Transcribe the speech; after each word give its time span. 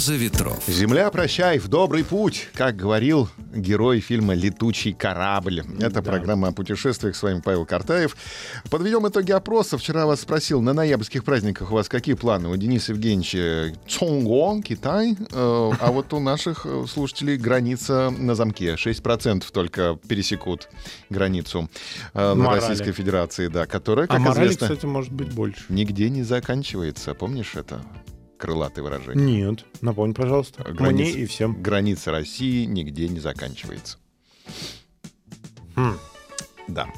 Роза 0.00 0.14
ветров. 0.14 0.64
Земля, 0.66 1.10
прощай, 1.10 1.58
в 1.58 1.68
добрый 1.68 2.04
путь, 2.04 2.48
как 2.54 2.74
говорил 2.74 3.28
герой 3.54 4.00
фильма 4.00 4.32
«Летучий 4.32 4.94
корабль». 4.94 5.62
Это 5.78 6.00
программа 6.00 6.48
о 6.48 6.52
путешествиях. 6.52 7.14
С 7.14 7.22
вами 7.22 7.42
Павел 7.44 7.66
Картаев. 7.66 8.16
Подведем 8.70 9.06
итоги 9.06 9.30
опроса. 9.32 9.76
Вчера 9.76 10.06
вас 10.06 10.22
спросил, 10.22 10.62
на 10.62 10.72
ноябрьских 10.72 11.22
праздниках 11.22 11.70
у 11.70 11.74
вас 11.74 11.90
какие 11.90 12.14
планы? 12.14 12.48
У 12.48 12.56
Дениса 12.56 12.92
Евгеньевича 12.92 13.78
Чонгуон, 13.86 14.62
Китай. 14.62 15.18
Э, 15.32 15.70
а 15.78 15.92
вот 15.92 16.14
у 16.14 16.18
наших 16.18 16.64
э, 16.64 16.86
слушателей 16.88 17.36
граница 17.36 18.08
на 18.08 18.34
замке. 18.34 18.76
6% 18.76 19.44
только 19.52 19.98
пересекут 20.08 20.70
границу 21.10 21.68
э, 22.14 22.34
Морали. 22.34 22.60
Российской 22.60 22.92
Федерации, 22.92 23.48
да, 23.48 23.66
которая, 23.66 24.06
А 24.06 24.08
как 24.08 24.20
морали, 24.20 24.46
известно, 24.46 24.68
кстати, 24.68 24.86
может 24.86 25.12
быть 25.12 25.30
больше. 25.34 25.62
нигде 25.68 26.08
не 26.08 26.22
заканчивается. 26.22 27.12
Помнишь 27.12 27.54
это 27.54 27.82
крылатое 28.40 28.82
выражение? 28.82 29.44
Нет, 29.50 29.64
напомни, 29.80 30.12
пожалуйста. 30.12 30.64
Мне 30.64 30.74
Граница- 30.74 31.18
и 31.18 31.26
всем. 31.26 31.62
Граница 31.62 32.10
России 32.10 32.64
нигде 32.64 33.08
не 33.08 33.20
заканчивается. 33.20 33.98
Хм. 35.76 35.96
Да. 36.68 36.88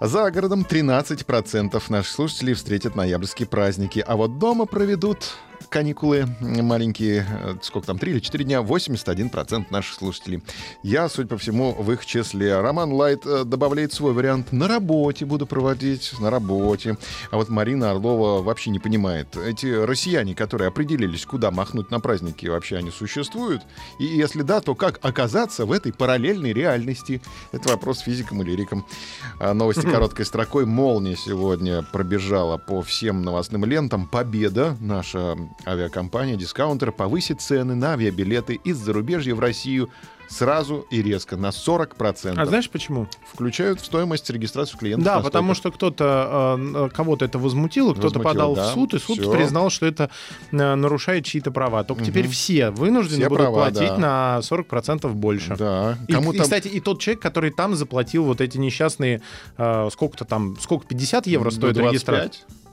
За 0.00 0.30
городом 0.30 0.66
13% 0.68 1.90
наших 1.90 2.12
слушателей 2.12 2.54
встретят 2.54 2.94
ноябрьские 2.94 3.48
праздники, 3.48 4.04
а 4.06 4.16
вот 4.16 4.38
дома 4.38 4.66
проведут 4.66 5.34
каникулы 5.74 6.28
маленькие, 6.40 7.26
э, 7.28 7.54
сколько 7.60 7.88
там, 7.88 7.98
3 7.98 8.12
или 8.12 8.20
4 8.20 8.44
дня, 8.44 8.62
81% 8.62 9.72
наших 9.72 9.94
слушателей. 9.94 10.40
Я, 10.84 11.08
судя 11.08 11.26
по 11.26 11.36
всему, 11.36 11.72
в 11.72 11.90
их 11.90 12.06
числе. 12.06 12.60
Роман 12.60 12.92
Лайт 12.92 13.26
э, 13.26 13.42
добавляет 13.42 13.92
свой 13.92 14.12
вариант. 14.12 14.52
На 14.52 14.68
работе 14.68 15.24
буду 15.24 15.46
проводить, 15.46 16.14
на 16.20 16.30
работе. 16.30 16.96
А 17.32 17.36
вот 17.36 17.48
Марина 17.48 17.90
Орлова 17.90 18.40
вообще 18.40 18.70
не 18.70 18.78
понимает. 18.78 19.36
Эти 19.36 19.66
россияне, 19.66 20.36
которые 20.36 20.68
определились, 20.68 21.26
куда 21.26 21.50
махнуть 21.50 21.90
на 21.90 21.98
праздники, 21.98 22.46
вообще 22.46 22.76
они 22.76 22.92
существуют? 22.92 23.62
И 23.98 24.04
если 24.04 24.42
да, 24.42 24.60
то 24.60 24.76
как 24.76 25.00
оказаться 25.02 25.66
в 25.66 25.72
этой 25.72 25.92
параллельной 25.92 26.52
реальности? 26.52 27.20
Это 27.50 27.70
вопрос 27.70 27.98
физикам 27.98 28.42
и 28.42 28.44
лирикам. 28.44 28.86
А 29.40 29.52
Новости 29.54 29.80
короткой 29.90 30.24
строкой. 30.24 30.66
Молния 30.66 31.16
сегодня 31.16 31.82
пробежала 31.82 32.58
по 32.58 32.80
всем 32.80 33.22
новостным 33.22 33.64
лентам. 33.64 34.06
Победа. 34.06 34.76
Наша 34.78 35.36
авиакомпания 35.66 36.36
«Дискаунтер» 36.36 36.92
повысит 36.92 37.40
цены 37.40 37.74
на 37.74 37.92
авиабилеты 37.92 38.54
из 38.54 38.76
зарубежья 38.78 39.34
в 39.34 39.40
Россию 39.40 39.90
сразу 40.28 40.86
и 40.90 41.02
резко 41.02 41.36
на 41.36 41.48
40%. 41.48 42.34
А 42.36 42.46
знаешь 42.46 42.70
почему? 42.70 43.06
Включают 43.32 43.80
в 43.80 43.84
стоимость 43.84 44.28
регистрацию 44.30 44.78
клиентов. 44.78 45.04
Да, 45.04 45.20
потому 45.20 45.54
что 45.54 45.70
кто-то 45.70 46.56
э, 46.58 46.88
кого-то 46.94 47.24
это 47.24 47.38
возмутило, 47.38 47.94
кто-то 47.94 48.20
подал 48.20 48.54
да. 48.54 48.70
в 48.70 48.74
суд, 48.74 48.94
и 48.94 48.98
суд 48.98 49.18
Всё. 49.18 49.32
признал, 49.32 49.70
что 49.70 49.86
это 49.86 50.10
э, 50.50 50.74
нарушает 50.74 51.24
чьи-то 51.24 51.50
права. 51.50 51.84
Только 51.84 52.04
теперь 52.04 52.28
все 52.28 52.70
вынуждены 52.70 53.20
Все 53.20 53.28
будут 53.28 53.44
права, 53.44 53.70
платить 53.70 53.96
да. 53.96 53.98
на 53.98 54.38
40% 54.40 55.12
больше. 55.12 55.56
Да. 55.56 55.98
И, 56.08 56.12
Кому 56.12 56.32
и, 56.32 56.36
там 56.36 56.44
кстати, 56.44 56.68
и 56.68 56.80
тот 56.80 57.00
человек, 57.00 57.22
который 57.22 57.50
там 57.50 57.74
заплатил 57.76 58.24
вот 58.24 58.40
эти 58.40 58.58
несчастные, 58.58 59.20
э, 59.56 59.88
сколько-то 59.92 60.24
там, 60.24 60.56
сколько, 60.60 60.86
50 60.86 61.26
евро 61.26 61.50
стоит 61.50 61.74
25? 61.74 61.92
регистрация? 61.92 62.63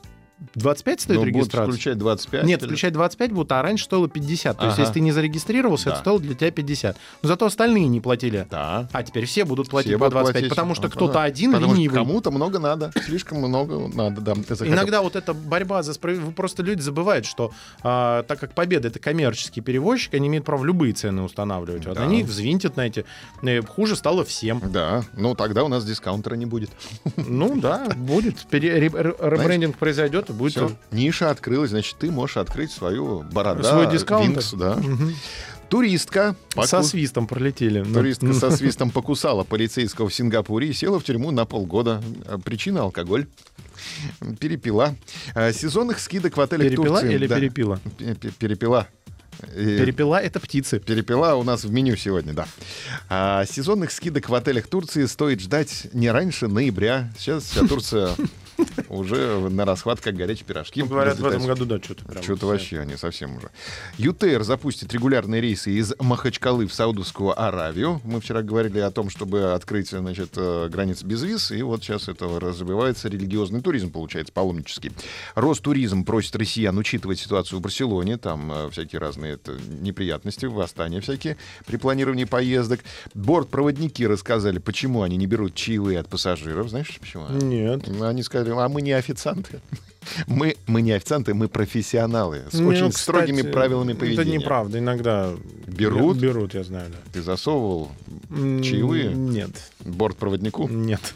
25 0.56 1.02
стоит 1.02 1.17
Ну, 1.17 1.23
будут 1.23 1.36
регистрация? 1.36 1.72
включать 1.72 1.97
25? 1.97 2.44
Нет, 2.45 2.61
или- 2.61 2.67
включать 2.70 2.94
25 2.94 3.31
будут, 3.31 3.52
а 3.52 3.61
раньше 3.61 3.86
стоило 3.86 4.08
50. 4.09 4.58
То 4.58 4.66
есть, 4.66 4.73
Ага. 4.75 4.81
если 4.81 4.94
ты 4.95 5.00
не 5.02 5.11
зарегистрировался, 5.11 5.86
Да. 5.86 5.92
это 5.92 6.00
стоило 6.00 6.20
для 6.20 6.36
тебя 6.36 6.52
50. 6.52 6.97
Но 7.22 7.28
зато 7.30 7.45
остальные 7.45 7.88
не 7.88 8.02
платили. 8.02 8.47
Да. 8.50 8.88
А 8.91 9.03
теперь 9.03 9.25
все 9.25 9.46
будут 9.46 9.69
платить 9.69 9.90
Все 9.91 9.97
по 9.97 10.06
будут 10.06 10.13
25, 10.13 10.34
платить. 10.34 10.50
потому 10.50 10.75
что 10.75 10.88
А, 10.88 10.90
кто-то 10.90 11.13
да. 11.13 11.24
один 11.24 11.51
Потому 11.53 11.74
ленивый. 11.75 11.96
кому-то 11.97 12.31
много 12.31 12.59
надо, 12.59 12.91
слишком 13.06 13.38
много 13.40 13.88
надо, 13.94 14.22
да. 14.22 14.34
Иногда 14.66 15.01
вот 15.01 15.16
эта 15.16 15.34
борьба 15.34 15.84
за 15.84 15.94
справедливость... 15.94 16.35
Просто 16.35 16.63
люди 16.63 16.81
забывают, 16.81 17.25
что 17.25 17.51
а, 17.84 18.24
так 18.24 18.40
как 18.40 18.53
Победа— 18.53 18.88
это 18.90 19.00
коммерческий 19.00 19.62
перевозчик, 19.62 20.13
они 20.16 20.28
имеют 20.28 20.46
право 20.46 20.63
любые 20.66 20.94
цены 20.94 21.22
устанавливать. 21.22 21.85
Вот 21.85 21.96
Да. 21.97 22.03
они 22.03 22.22
их 22.22 22.28
взвинтят 22.28 22.78
на 22.78 22.88
эти... 22.88 23.06
э, 23.44 23.62
Хуже 23.62 23.96
стало 23.96 24.25
всем. 24.25 24.62
Да, 24.72 25.03
ну 25.16 25.35
тогда 25.35 25.63
у 25.63 25.68
нас 25.68 25.85
дискаунтера 25.85 26.35
не 26.35 26.46
будет. 26.46 26.72
Ну 27.16 27.59
да, 27.59 27.85
будет. 27.96 28.46
Ребрендинг 28.51 29.78
произойдет, 29.78 30.31
и 30.31 30.34
будет... 30.38 30.53
Все, 30.53 30.72
ниша 30.92 31.30
открылась, 31.30 31.69
значит, 31.69 31.96
ты 32.00 32.09
можешь 32.12 32.38
открыть 32.38 32.72
свою 32.72 33.24
борода, 33.31 33.64
Свой 33.64 33.92
дискаунтер. 33.92 34.31
Винкс, 34.31 34.53
да. 34.53 34.80
Туристка. 35.69 36.36
Со 36.66 36.78
поку- 36.78 36.84
свистом 36.84 37.28
пролетели. 37.28 37.80
Ну, 37.81 37.94
Туристка 37.94 38.34
со 38.34 38.52
свистом 38.58 38.92
покусала 38.92 39.44
полицейского 39.46 40.09
в 40.09 40.14
Сингапуре 40.14 40.69
и 40.69 40.74
села 40.74 41.00
в 41.00 41.03
тюрьму 41.03 41.31
на 41.31 41.46
полгода. 41.46 42.02
А 42.25 42.38
Причина 42.40 42.81
алкоголь. 42.81 43.28
Перепила. 44.40 44.96
А, 45.34 45.52
Сезонных 45.53 46.00
скидок 46.00 46.36
в 46.38 46.42
отелях 46.42 46.68
Перепила 46.68 47.00
Турции. 47.00 47.13
или 47.16 47.28
да. 47.28 47.36
перепила? 47.38 47.80
Пе- 47.98 48.16
пе- 48.16 48.31
Перепила. 48.31 48.88
Э, 49.56 49.78
Перепела— 49.80 50.22
это 50.22 50.40
птицы. 50.42 50.80
Перепела 50.80 51.36
у 51.36 51.44
нас 51.44 51.63
в 51.63 51.72
меню 51.72 51.96
сегодня, 51.96 52.34
да. 52.34 52.48
А, 53.09 53.46
сезонных 53.46 53.92
скидок 53.92 54.28
в 54.30 54.36
отелях 54.36 54.68
Турции 54.68 55.06
стоит 55.06 55.40
ждать 55.40 55.88
не 55.94 56.12
раньше 56.12 56.48
ноября. 56.48 57.12
Сейчас 57.18 57.46
вся 57.46 57.66
Турция 57.66 58.09
уже 58.89 59.50
на 59.50 59.66
расхват, 59.66 60.01
как 60.01 60.16
горячие 60.16 60.45
пирожки. 60.45 60.81
Ну, 60.81 60.88
Говорят, 60.88 61.19
в 61.19 61.25
этом 61.25 61.45
году, 61.45 61.66
да, 61.66 61.79
что-то 61.79 62.06
прям. 62.06 62.23
Что-то 62.23 62.47
вообще 62.47 62.79
они 62.79 62.95
совсем 62.95 63.38
уже. 63.38 63.50
ЮТР 63.97 64.44
запустит 64.44 64.94
регулярные 64.94 65.41
рейсы 65.41 65.72
из 65.72 65.94
Махачкалы 66.00 66.67
в 66.67 66.73
Саудовскую 66.73 67.39
Аравию. 67.39 68.01
Мы 68.03 68.22
вчера 68.22 68.41
говорили 68.41 68.79
о 68.79 68.91
том, 68.91 69.09
чтобы 69.09 69.53
открыть, 69.53 69.89
значит, 69.89 70.31
э, 70.35 70.69
границы 70.69 71.06
без 71.06 71.23
виз, 71.23 71.51
и 71.51 71.62
вот 71.62 71.84
сейчас 71.84 72.07
это 72.07 72.39
развивается 72.39 73.07
религиозный 73.09 73.62
туризм, 73.62 73.91
получается, 73.91 74.34
паломнический. 74.34 74.91
Ростуризм 75.35 76.03
просит 76.03 76.35
россиян 76.35 76.78
учитывать 76.78 77.19
ситуацию 77.19 77.59
в 77.59 77.62
Барселоне, 77.62 78.18
там 78.18 78.51
э, 78.51 78.69
всякие 78.72 79.00
разные 79.00 79.33
это, 79.33 79.57
неприятности, 79.81 80.45
восстания 80.45 81.01
всякие 81.01 81.38
при 81.66 81.78
планировании 81.78 82.25
поездок. 82.25 82.81
Бортпроводники 83.13 84.03
рассказали, 84.03 84.59
почему 84.59 85.03
они 85.03 85.18
не 85.18 85.28
берут 85.28 85.56
чаевые 85.56 86.00
от 86.00 86.07
пассажиров. 86.07 86.69
Знаешь, 86.69 86.97
почему? 87.00 87.28
Нет. 87.29 87.88
Они 88.01 88.23
сказали, 88.23 88.41
а 88.50 88.69
мы 88.69 88.81
не 88.81 88.91
официанты. 88.94 89.59
Мы, 90.25 90.56
мы 90.66 90.81
не 90.81 90.94
официанты, 90.94 91.35
мы 91.35 91.47
профессионалы 91.47 92.41
с 92.50 92.56
Ну, 92.56 92.69
очень 92.69 92.90
кстати, 92.90 93.03
строгими 93.03 93.44
правилами 93.44 93.94
поведения. 93.94 94.22
Это 94.24 94.31
неправда. 94.31 94.79
Иногда 94.79 95.31
Берут? 95.68 96.18
Берут, 96.18 96.53
я 96.53 96.63
знаю, 96.63 96.90
да. 96.90 96.97
Ты 97.13 97.22
засовывал 97.22 97.91
Чаевые? 98.30 99.13
Нет. 99.13 99.51
бортпроводнику? 99.85 100.68
Нет. 100.68 101.13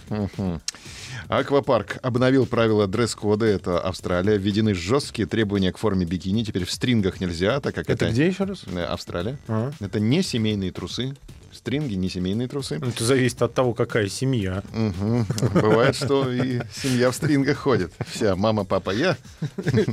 Аквапарк 1.27 1.97
обновил 2.01 2.45
правила 2.45 2.87
дресс-кода. 2.87 3.45
Это 3.45 3.79
Австралия. 3.79 4.37
Введены 4.37 4.73
жесткие 4.73 5.27
требования 5.27 5.71
к 5.71 5.77
форме 5.77 6.05
бикини. 6.05 6.43
Теперь 6.43 6.65
в 6.65 6.71
стрингах 6.71 7.19
нельзя, 7.19 7.59
так 7.59 7.73
как 7.75 7.89
это, 7.89 8.05
Это 8.05 8.13
где 8.13 8.27
еще 8.27 8.43
раз? 8.43 8.63
Австралия. 8.89 9.37
А. 9.47 9.71
Это 9.79 9.99
не 9.99 10.21
семейные 10.21 10.71
трусы. 10.71 11.15
Стринги 11.55 11.95
не 11.95 12.09
семейные 12.09 12.47
трусы. 12.47 12.75
Это 12.75 13.03
зависит 13.03 13.41
от 13.41 13.53
того, 13.53 13.73
какая 13.73 14.09
семья. 14.09 14.63
Мгм. 14.73 15.25
Бывает, 15.53 15.95
что 15.95 16.31
и 16.31 16.61
семья 16.73 17.11
в 17.11 17.15
стрингах 17.15 17.57
ходит. 17.57 17.93
Вся 18.07 18.35
мама, 18.35 18.65
папа, 18.65 18.91
я. 18.91 19.17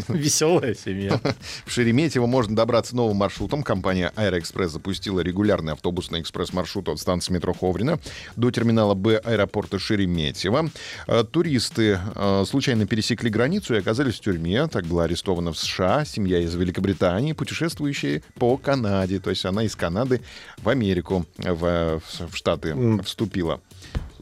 Веселая 0.08 0.74
семья. 0.74 1.20
В 1.64 1.70
Шереметьево 1.70 2.26
можно 2.26 2.56
добраться 2.56 2.96
новым 2.96 3.18
маршрутом. 3.18 3.62
Компания 3.62 4.12
«Аэроэкспресс» 4.16 4.72
запустила 4.72 5.20
регулярный 5.20 5.72
автобусный 5.72 6.20
экспресс-маршрут 6.20 6.88
от 6.88 6.98
станции 6.98 7.32
метро 7.32 7.52
Ховрино 7.52 7.98
до 8.36 8.50
терминала 8.50 8.94
«Б» 8.94 9.18
аэропорта 9.18 9.78
Шереметьево. 9.78 10.70
Э, 11.06 11.24
Туристы 11.24 12.00
э, 12.14 12.44
случайно 12.46 12.86
пересекли 12.86 13.30
границу 13.30 13.74
и 13.74 13.78
оказались 13.78 14.16
в 14.16 14.20
тюрьме. 14.20 14.66
Так 14.66 14.86
была 14.86 15.04
арестована 15.04 15.52
в 15.52 15.58
США 15.58 16.04
семья 16.04 16.40
из 16.40 16.54
Великобритании, 16.54 17.32
путешествующая 17.32 18.22
по 18.34 18.56
Канаде. 18.56 19.20
То 19.20 19.30
есть 19.30 19.44
она 19.44 19.64
из 19.64 19.76
Канады 19.76 20.20
в 20.58 20.68
Америку, 20.68 21.26
в, 21.54 22.00
в 22.00 22.36
Штаты 22.36 22.74
вступила. 23.02 23.60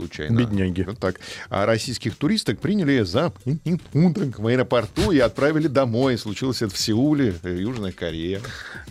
Случайно. 0.00 0.38
Бедняги. 0.38 0.82
Вот 0.82 0.98
так. 0.98 1.20
А 1.50 1.66
российских 1.66 2.16
туристок 2.16 2.58
приняли 2.58 3.02
за 3.02 3.32
уток 3.92 4.38
в 4.38 4.46
аэропорту 4.46 5.10
и 5.10 5.18
отправили 5.18 5.68
домой. 5.68 6.16
Случилось 6.16 6.62
это 6.62 6.74
в 6.74 6.78
Сеуле, 6.78 7.34
э, 7.42 7.58
Южная 7.60 7.92
Корея. 7.92 8.40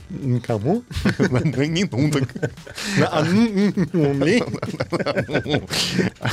Никому? 0.10 0.84
Уток. 1.92 2.30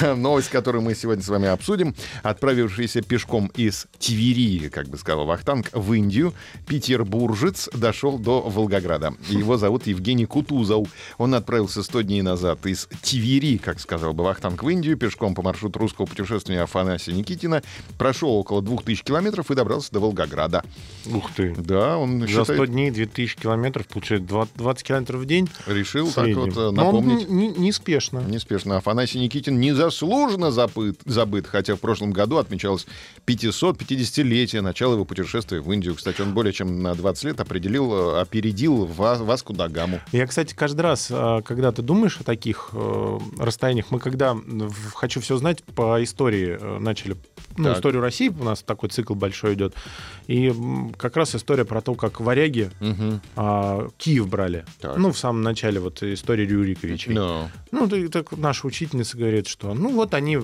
Новость, 0.17 0.50
которую 0.50 0.82
мы 0.82 0.94
сегодня 0.94 1.22
с 1.22 1.29
вами 1.29 1.49
обсудим. 1.49 1.94
Отправившийся 2.22 3.00
пешком 3.00 3.50
из 3.56 3.87
Твери, 3.99 4.69
как 4.69 4.88
бы 4.88 4.99
сказал 4.99 5.25
Вахтанг, 5.25 5.70
в 5.72 5.93
Индию, 5.94 6.34
петербуржец 6.67 7.70
дошел 7.72 8.19
до 8.19 8.43
Волгограда. 8.43 9.14
Его 9.31 9.56
зовут 9.56 9.87
Евгений 9.87 10.26
Кутузов. 10.26 10.88
Он 11.17 11.34
отправился 11.34 11.82
100 11.82 12.02
дней 12.02 12.20
назад 12.20 12.67
из 12.67 12.88
Твери, 13.02 13.56
как 13.56 13.81
сказал 13.81 14.12
бы 14.12 14.25
Вахтанг, 14.25 14.62
в 14.66 14.68
Индию 14.68 14.96
пешком 14.96 15.36
по 15.36 15.42
маршруту 15.42 15.78
русского 15.78 16.06
путешествия 16.06 16.60
Афанасия 16.62 17.14
Никитина, 17.14 17.62
прошел 17.98 18.30
около 18.30 18.60
2000 18.62 19.04
километров 19.04 19.48
и 19.52 19.54
добрался 19.54 19.92
до 19.92 20.00
Волгограда. 20.00 20.64
Ух 21.06 21.30
ты. 21.36 21.54
Да, 21.56 21.96
он 21.98 22.20
За 22.22 22.26
считает, 22.26 22.46
100 22.48 22.64
дней 22.64 22.90
2000 22.90 23.36
километров, 23.36 23.86
получается 23.86 24.26
20 24.26 24.56
20 24.56 24.82
километров 24.86 25.20
в 25.20 25.24
день. 25.26 25.48
решил 25.68 26.10
так 26.10 26.26
вот 26.34 26.48
э, 26.50 26.54
Но 26.56 26.66
он 26.68 26.74
напомнить. 26.74 27.28
не- 27.30 27.48
неспешно. 27.48 28.18
Неспешно. 28.26 28.76
Афанасий 28.78 29.20
Никитин 29.20 29.60
незаслуженно 29.60 30.50
забыт, 30.50 30.98
забыт, 31.04 31.46
хотя 31.46 31.76
в 31.76 31.80
прошлом 31.80 32.10
году 32.12 32.38
отмечалось 32.38 32.86
550-летие 33.26 34.62
начала 34.62 34.94
его 34.94 35.04
путешествия 35.04 35.60
в 35.60 35.70
Индию. 35.72 35.94
Кстати, 35.94 36.20
он 36.22 36.34
более 36.34 36.52
чем 36.52 36.82
на 36.82 36.94
20 36.96 37.24
лет 37.24 37.40
определил, 37.40 38.16
э, 38.16 38.20
опередил 38.20 38.86
Ва- 38.86 39.19
Васку 39.22 39.52
да 39.52 39.69
Гаму. 39.69 40.00
Я, 40.12 40.26
кстати, 40.26 40.54
каждый 40.54 40.80
раз, 40.80 41.08
а, 41.10 41.42
когда 41.42 41.70
ты 41.72 41.82
думаешь 41.82 42.19
о 42.20 42.24
таких 42.24 42.70
э, 42.72 43.19
расстояниях, 43.38 43.86
мы 43.90 43.98
когда 44.00 44.34
в 44.64 44.93
«Хочу 44.93 45.20
все 45.20 45.37
знать» 45.37 45.62
по 45.64 46.03
истории 46.03 46.56
э, 46.61 46.79
начали, 46.79 47.17
ну, 47.56 47.64
Так. 47.64 47.76
историю 47.76 48.00
России, 48.03 48.29
у 48.29 48.44
нас 48.44 48.62
такой 48.62 48.88
цикл 48.88 49.14
большой 49.14 49.55
идет, 49.55 49.75
и 50.26 50.53
как 50.97 51.17
раз 51.17 51.35
история 51.35 51.64
про 51.64 51.81
то, 51.81 51.94
как 51.94 52.20
варяги 52.20 52.70
Мгм. 52.81 53.20
а, 53.37 53.88
Киев 53.99 54.29
брали. 54.29 54.64
Так. 54.81 54.97
Ну, 54.97 55.12
в 55.12 55.19
самом 55.19 55.43
начале 55.43 55.81
вот 55.81 56.03
истории 56.03 56.47
Рюриковичей. 56.47 57.12
Ну, 57.14 57.49
Ну, 57.73 57.88
ты- 57.88 58.08
так 58.08 58.32
наша 58.32 58.67
учительница 58.67 59.17
говорит, 59.19 59.47
что, 59.49 59.75
ну, 59.75 59.93
вот 59.93 60.14
они 60.14 60.38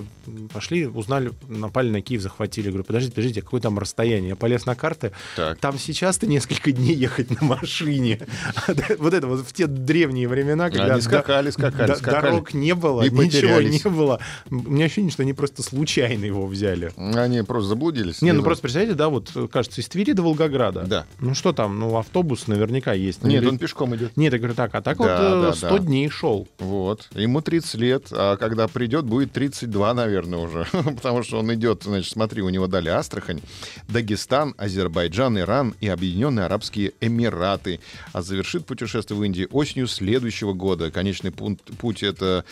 пошли, 0.53 0.85
узнали, 0.87 1.31
напали 1.47 1.89
на 1.89 2.01
Киев, 2.01 2.21
захватили. 2.21 2.67
Говорю, 2.67 2.83
подождите, 2.83 3.13
подождите, 3.15 3.39
а 3.39 3.43
какое 3.43 3.61
там 3.61 3.79
расстояние? 3.79 4.29
Я 4.29 4.35
полез 4.35 4.65
на 4.65 4.75
карты, 4.75 5.11
так. 5.35 5.57
там 5.57 5.79
сейчас-то 5.79 6.27
несколько 6.27 6.71
дней 6.71 6.93
ехать 6.95 7.29
на 7.41 7.45
машине. 7.47 8.19
Вот 8.99 9.13
это 9.13 9.27
вот 9.27 9.41
в 9.47 9.53
те 9.53 9.67
древние 9.67 10.27
времена, 10.27 10.69
когда 10.69 10.93
Они 10.93 11.01
скакали, 11.01 11.49
скакали, 11.49 11.95
скакали. 11.95 12.21
дорог 12.31 12.53
не 12.53 12.73
было, 12.75 13.01
ничего 13.09 13.61
не 13.61 13.79
было. 13.93 14.19
У 14.49 14.55
меня 14.55 14.85
ощущение, 14.85 15.11
что 15.11 15.23
они 15.23 15.33
просто 15.33 15.63
случайно 15.63 16.25
его 16.25 16.45
взяли. 16.45 16.91
Они 16.97 17.41
просто 17.43 17.69
заблудились. 17.69 18.21
Не, 18.21 18.31
ну 18.31 18.35
знаю. 18.39 18.45
просто 18.45 18.61
представляете, 18.63 18.95
да, 18.95 19.09
вот, 19.09 19.31
кажется, 19.51 19.81
из 19.81 19.87
Твери 19.87 20.13
до 20.13 20.23
Волгограда. 20.23 20.83
Да. 20.83 21.05
Ну 21.19 21.33
что 21.33 21.53
там, 21.53 21.79
ну 21.79 21.97
автобус 21.97 22.47
наверняка 22.47 22.93
есть. 22.93 23.23
Нет, 23.23 23.45
он 23.45 23.57
пешком 23.57 23.95
идет. 23.95 24.15
Нет, 24.17 24.33
я 24.33 24.39
говорю 24.39 24.55
так, 24.55 24.73
а 24.75 24.81
так 24.81 24.97
Да, 24.97 25.03
вот 25.03 25.45
э, 25.45 25.47
да, 25.49 25.53
100 25.53 25.69
да. 25.69 25.77
дней 25.79 26.09
шел. 26.09 26.47
Вот. 26.59 27.09
Ему 27.13 27.41
30 27.41 27.75
лет, 27.75 28.07
а 28.11 28.37
когда 28.37 28.67
придет, 28.67 29.05
будет 29.05 29.31
32, 29.31 29.93
наверное, 29.93 30.39
уже. 30.39 30.67
Потому 30.71 31.23
что 31.23 31.39
он 31.39 31.53
идет, 31.53 31.83
значит, 31.83 32.11
смотри, 32.11 32.41
у 32.41 32.49
него 32.49 32.67
дали 32.67 32.89
Астрахань, 32.89 33.41
Дагестан, 33.87 34.53
Азербайджан, 34.57 35.39
Иран 35.39 35.75
и 35.79 35.87
Объединенные 35.87 36.45
Арабские 36.45 36.93
Эмираты. 37.01 37.79
А 38.11 38.21
завершит 38.21 38.65
путешествие 38.65 39.17
в 39.17 39.23
Индии 39.23 39.47
осенью 39.51 39.87
следующего 39.87 40.53
года. 40.53 40.91
Конечный 40.91 41.31
пункт, 41.31 41.63
путь 41.77 42.03
это, 42.03 42.45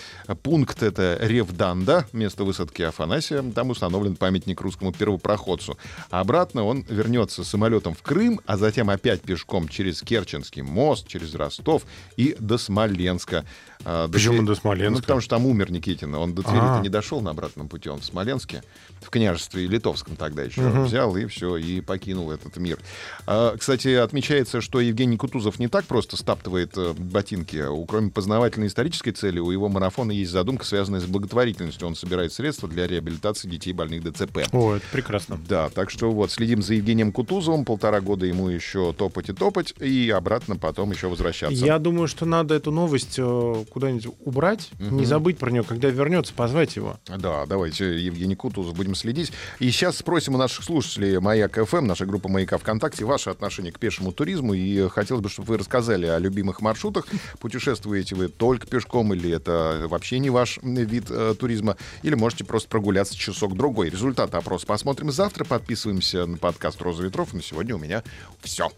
пункт 0.44 0.84
это 0.84 1.18
Ревданда, 1.32 2.06
место 2.14 2.44
высадки 2.44 2.82
Афанасия. 2.82 3.42
Там 3.56 3.70
установлен 3.70 4.16
памятник 4.16 4.60
русскому 4.62 4.92
первопроходцу. 4.92 5.78
А 6.10 6.20
обратно 6.20 6.64
он 6.66 6.86
вернется 6.90 7.44
самолетом 7.44 7.94
в 7.96 8.02
Крым, 8.02 8.42
а 8.46 8.58
затем 8.58 8.90
опять 8.90 9.22
пешком 9.22 9.68
через 9.68 10.02
Керченский 10.02 10.62
мост, 10.62 11.08
через 11.08 11.34
Ростов 11.36 11.84
и 12.18 12.36
до 12.40 12.58
Смоленска. 12.58 13.46
А, 13.84 14.08
до 14.08 14.14
Почему 14.14 14.36
Твери- 14.38 14.46
до 14.48 14.56
Смоленска? 14.56 14.92
Ну, 14.96 15.02
потому 15.02 15.22
что 15.22 15.30
там 15.32 15.46
умер 15.46 15.72
Никитин. 15.72 16.14
Он 16.16 16.34
до 16.36 16.44
Твери-то 16.44 16.80
А. 16.80 16.82
не 16.82 16.90
дошел 16.90 17.22
на 17.22 17.32
обратном 17.32 17.68
пути. 17.68 17.90
Он 17.90 18.00
в 18.02 18.06
Смоленске, 18.06 18.64
в 19.02 19.10
княжестве 19.10 19.66
Литовском 19.68 20.16
тогда 20.16 20.44
еще 20.44 20.62
Мгм. 20.62 20.86
взял 20.86 21.16
и 21.18 21.26
все, 21.26 21.56
и 21.58 21.82
покинул 21.82 22.30
этот 22.32 22.58
мир. 22.58 22.78
А, 23.26 23.56
кстати, 23.58 23.88
отмечается, 23.96 24.62
что 24.62 24.80
Евгений 24.82 25.18
Кутузов 25.18 25.58
не 25.60 25.68
так 25.68 25.86
просто 25.86 26.18
стаптывает 26.18 26.74
э, 26.78 26.94
ботинки. 26.98 27.64
Кроме 27.88 28.12
познавательной 28.12 28.68
исторической 28.68 29.12
цели, 29.12 29.40
у 29.40 29.50
его 29.52 29.68
марафона 29.70 30.12
есть 30.12 30.32
задумка, 30.32 30.66
связанная 30.66 31.00
с 31.00 31.06
благотворительностью. 31.22 31.88
Он 31.88 31.96
собирает 31.96 32.34
средства 32.34 32.68
для 32.68 32.88
реабилитации 32.88 33.48
детей 33.48 33.74
больных 33.74 34.04
ДЦП. 34.04 34.40
О, 34.52 34.76
это 34.76 34.86
прекрасно. 34.92 35.40
Да, 35.48 35.70
так 35.70 35.90
что 35.90 36.12
вот, 36.12 36.32
следим 36.32 36.62
за 36.62 36.74
Евгением 36.76 37.12
Кутузовым. 37.12 37.64
Полтора 37.66 38.02
года 38.02 38.26
ему 38.26 38.50
еще 38.50 38.94
топать 38.94 39.30
и 39.30 39.34
топать, 39.34 39.74
и 39.80 40.10
обратно 40.10 40.56
потом 40.58 40.92
еще 40.92 41.08
возвращаться. 41.08 41.64
Я 41.64 41.80
думаю, 41.80 42.08
что 42.08 42.26
надо 42.26 42.56
эту 42.56 42.72
новость 42.72 43.16
э, 43.18 43.66
куда-нибудь 43.70 44.08
убрать, 44.26 44.70
Мгм. 44.80 44.98
не 44.98 45.06
забыть 45.06 45.38
про 45.38 45.52
нее, 45.52 45.64
когда 45.64 45.90
вернется, 45.90 46.34
позвать 46.34 46.76
его. 46.76 47.00
Да, 47.08 47.46
давайте, 47.46 48.00
Евгений 48.04 48.36
Кутузов, 48.36 48.76
будем 48.76 48.96
следить. 48.96 49.32
И 49.60 49.70
сейчас 49.72 49.98
спросим 49.98 50.36
у 50.36 50.38
наших 50.38 50.64
слушателей 50.64 51.20
Маяк 51.20 51.58
ФМ, 51.64 51.86
наша 51.86 52.06
группа 52.06 52.28
Маяка 52.30 52.58
ВКонтакте, 52.58 53.06
ваше 53.06 53.30
отношение 53.30 53.72
к 53.72 53.80
пешему 53.80 54.12
туризму. 54.12 54.54
И 54.54 54.88
хотелось 54.90 55.22
бы, 55.24 55.30
чтобы 55.30 55.50
вы 55.50 55.58
рассказали 55.60 56.06
о 56.08 56.18
любимых 56.20 56.62
маршрутах. 56.62 57.06
Путешествуете 57.40 58.16
вы 58.16 58.28
только 58.30 58.66
пешком 58.68 59.14
или 59.14 59.30
это 59.32 59.86
вообще 59.88 60.20
не 60.20 60.30
ваш 60.30 60.60
вид 60.64 61.11
э, 61.12 61.36
туризма? 61.40 61.78
Или 62.04 62.16
можете 62.16 62.44
просто 62.44 62.70
прогуляться 62.70 63.16
часок-другой. 63.16 63.90
Результаты 63.90 64.38
опроса 64.38 64.66
посмотрим 64.66 65.12
завтра. 65.12 65.46
Подписываемся 65.46 66.26
на 66.26 66.38
подкаст 66.38 66.82
«Роза 66.82 67.04
ветров». 67.04 67.34
На 67.34 67.42
сегодня 67.42 67.76
у 67.76 67.80
меня 67.80 68.04
все. 68.42 68.72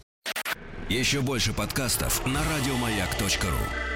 Еще 0.88 1.22
больше 1.22 1.52
подкастов 1.52 2.26
на 2.26 2.40
радиомаяк.ру. 2.44 3.93